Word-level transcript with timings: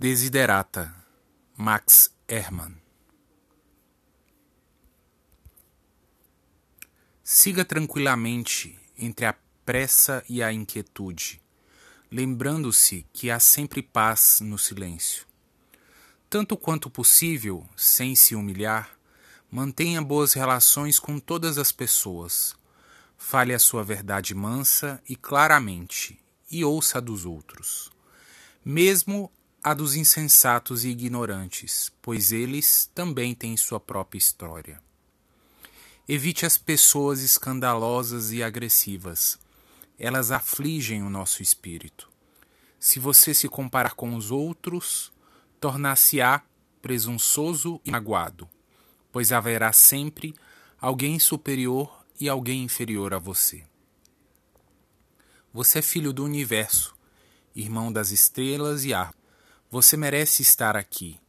Desiderata, 0.00 0.94
Max 1.56 2.14
Hermann. 2.28 2.76
Siga 7.24 7.64
tranquilamente 7.64 8.78
entre 8.96 9.26
a 9.26 9.34
pressa 9.66 10.24
e 10.28 10.40
a 10.40 10.52
inquietude, 10.52 11.42
lembrando-se 12.12 13.08
que 13.12 13.28
há 13.28 13.40
sempre 13.40 13.82
paz 13.82 14.38
no 14.40 14.56
silêncio. 14.56 15.26
Tanto 16.30 16.56
quanto 16.56 16.88
possível, 16.88 17.68
sem 17.76 18.14
se 18.14 18.36
humilhar, 18.36 18.96
mantenha 19.50 20.00
boas 20.00 20.32
relações 20.32 21.00
com 21.00 21.18
todas 21.18 21.58
as 21.58 21.72
pessoas. 21.72 22.54
Fale 23.16 23.52
a 23.52 23.58
sua 23.58 23.82
verdade 23.82 24.32
mansa 24.32 25.02
e 25.08 25.16
claramente, 25.16 26.20
e 26.48 26.64
ouça 26.64 26.98
a 26.98 27.00
dos 27.00 27.24
outros. 27.24 27.90
Mesmo 28.64 29.32
a 29.62 29.74
dos 29.74 29.96
insensatos 29.96 30.84
e 30.84 30.88
ignorantes, 30.88 31.92
pois 32.00 32.32
eles 32.32 32.88
também 32.94 33.34
têm 33.34 33.56
sua 33.56 33.80
própria 33.80 34.18
história. 34.18 34.80
Evite 36.08 36.46
as 36.46 36.56
pessoas 36.56 37.20
escandalosas 37.20 38.32
e 38.32 38.42
agressivas. 38.42 39.38
Elas 39.98 40.30
afligem 40.30 41.02
o 41.02 41.10
nosso 41.10 41.42
espírito. 41.42 42.08
Se 42.78 43.00
você 43.00 43.34
se 43.34 43.48
comparar 43.48 43.94
com 43.94 44.14
os 44.14 44.30
outros, 44.30 45.12
tornar-se-á 45.60 46.42
presunçoso 46.80 47.80
e 47.84 47.90
magoado, 47.90 48.48
pois 49.10 49.32
haverá 49.32 49.72
sempre 49.72 50.34
alguém 50.80 51.18
superior 51.18 52.04
e 52.20 52.28
alguém 52.28 52.62
inferior 52.62 53.12
a 53.12 53.18
você. 53.18 53.64
Você 55.52 55.80
é 55.80 55.82
filho 55.82 56.12
do 56.12 56.24
universo, 56.24 56.94
irmão 57.54 57.92
das 57.92 58.12
estrelas 58.12 58.84
e 58.84 58.94
árvores. 58.94 59.17
Você 59.70 59.98
merece 59.98 60.40
estar 60.40 60.76
aqui, 60.76 61.20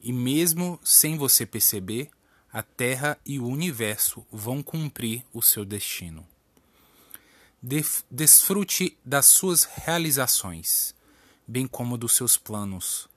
e 0.00 0.14
mesmo 0.14 0.80
sem 0.82 1.18
você 1.18 1.44
perceber, 1.44 2.08
a 2.50 2.62
Terra 2.62 3.18
e 3.24 3.38
o 3.38 3.46
universo 3.46 4.26
vão 4.32 4.62
cumprir 4.62 5.22
o 5.30 5.42
seu 5.42 5.62
destino. 5.62 6.26
Desfrute 8.10 8.98
das 9.04 9.26
suas 9.26 9.64
realizações, 9.64 10.94
bem 11.46 11.66
como 11.66 11.98
dos 11.98 12.16
seus 12.16 12.38
planos. 12.38 13.08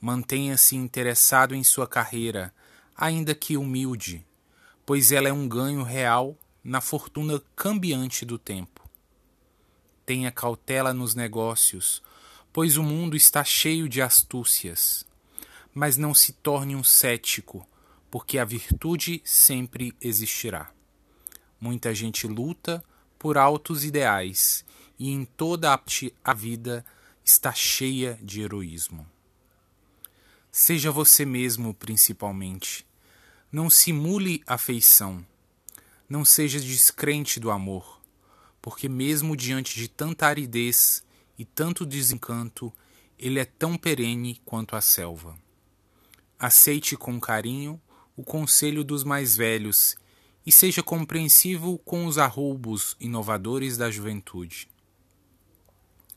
Mantenha-se 0.00 0.76
interessado 0.76 1.52
em 1.52 1.64
sua 1.64 1.88
carreira, 1.88 2.54
ainda 2.96 3.34
que 3.34 3.56
humilde, 3.56 4.24
pois 4.86 5.10
ela 5.10 5.28
é 5.28 5.32
um 5.32 5.48
ganho 5.48 5.82
real 5.82 6.38
na 6.62 6.80
fortuna 6.80 7.42
cambiante 7.56 8.24
do 8.24 8.38
tempo. 8.38 8.88
Tenha 10.06 10.30
cautela 10.30 10.94
nos 10.94 11.14
negócios, 11.14 12.02
pois 12.52 12.76
o 12.76 12.82
mundo 12.82 13.16
está 13.16 13.42
cheio 13.42 13.88
de 13.88 14.02
astúcias. 14.02 15.06
Mas 15.74 15.96
não 15.96 16.14
se 16.14 16.32
torne 16.32 16.76
um 16.76 16.84
cético, 16.84 17.66
porque 18.10 18.38
a 18.38 18.44
virtude 18.44 19.22
sempre 19.24 19.94
existirá. 20.00 20.70
Muita 21.58 21.94
gente 21.94 22.26
luta 22.26 22.84
por 23.18 23.38
altos 23.38 23.84
ideais 23.84 24.64
e 24.98 25.10
em 25.10 25.24
toda 25.24 25.80
a 26.22 26.34
vida 26.34 26.84
está 27.24 27.52
cheia 27.52 28.18
de 28.22 28.42
heroísmo. 28.42 29.06
Seja 30.50 30.90
você 30.90 31.24
mesmo, 31.24 31.72
principalmente. 31.72 32.86
Não 33.50 33.70
simule 33.70 34.42
afeição. 34.46 35.24
Não 36.08 36.24
seja 36.24 36.60
descrente 36.60 37.40
do 37.40 37.50
amor, 37.50 38.02
porque, 38.60 38.86
mesmo 38.86 39.34
diante 39.34 39.74
de 39.74 39.88
tanta 39.88 40.26
aridez, 40.26 41.02
e 41.38 41.44
tanto 41.44 41.86
desencanto, 41.86 42.72
ele 43.18 43.38
é 43.38 43.44
tão 43.44 43.76
perene 43.76 44.40
quanto 44.44 44.74
a 44.74 44.80
selva. 44.80 45.38
Aceite 46.38 46.96
com 46.96 47.20
carinho 47.20 47.80
o 48.16 48.22
conselho 48.22 48.84
dos 48.84 49.04
mais 49.04 49.36
velhos 49.36 49.96
e 50.44 50.52
seja 50.52 50.82
compreensivo 50.82 51.78
com 51.78 52.06
os 52.06 52.18
arroubos 52.18 52.96
inovadores 53.00 53.76
da 53.76 53.90
juventude. 53.90 54.68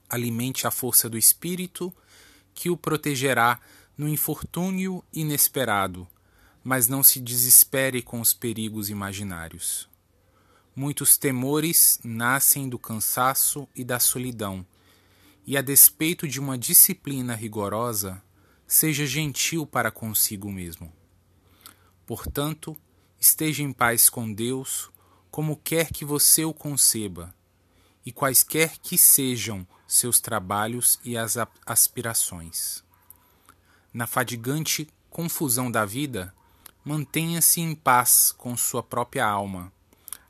Alimente 0.10 0.68
a 0.68 0.72
força 0.72 1.10
do 1.10 1.18
espírito 1.18 1.94
que 2.54 2.70
o 2.70 2.78
protegerá 2.78 3.60
no 3.98 4.08
infortúnio 4.08 5.04
inesperado, 5.14 6.08
mas 6.64 6.88
não 6.88 7.04
se 7.04 7.20
desespere 7.20 8.02
com 8.02 8.20
os 8.20 8.34
perigos 8.34 8.90
imaginários. 8.90 9.88
Muitos 10.76 11.18
temores 11.18 12.00
nascem 12.04 12.68
do 12.68 12.78
cansaço 12.78 13.68
e 13.76 13.84
da 13.84 14.00
solidão 14.00 14.66
e, 15.46 15.58
a 15.58 15.62
despeito 15.62 16.28
de 16.28 16.40
uma 16.40 16.58
disciplina 16.58 17.36
rigorosa, 17.36 18.22
seja 18.68 19.06
gentil 19.06 19.66
para 19.66 19.92
consigo 19.92 20.52
mesmo. 20.52 20.92
Portanto, 22.06 22.78
esteja 23.20 23.64
em 23.64 23.72
paz 23.72 24.10
com 24.10 24.32
Deus, 24.32 24.90
como 25.30 25.58
quer 25.58 25.92
que 25.92 26.06
você 26.06 26.46
o 26.46 26.54
conceba, 26.54 27.34
e 28.06 28.12
quaisquer 28.12 28.78
que 28.80 28.98
sejam 28.98 29.68
seus 29.88 30.20
trabalhos 30.20 31.00
e 31.04 31.18
as 31.18 31.36
aspirações. 31.66 32.84
Na 33.94 34.08
fadigante 34.08 34.88
confusão 35.10 35.72
da 35.72 35.86
vida, 35.86 36.34
mantenha-se 36.84 37.62
em 37.62 37.74
paz 37.74 38.32
com 38.32 38.56
sua 38.56 38.84
própria 38.84 39.26
alma, 39.26 39.72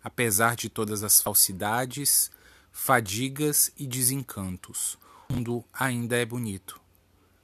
apesar 0.04 0.56
de 0.56 0.70
todas 0.70 1.04
as 1.04 1.22
falsidades, 1.22 2.32
fadigas 2.72 3.72
e 3.78 3.88
desencantos, 3.88 4.98
o 5.30 5.34
mundo 5.34 5.66
ainda 5.74 6.16
é 6.18 6.26
bonito. 6.26 6.80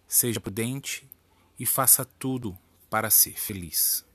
Seja 0.07 0.39
prudente 0.39 1.09
e 1.59 1.65
faça 1.65 2.03
tudo 2.03 2.57
para 2.89 3.09
ser 3.09 3.39
feliz. 3.39 4.05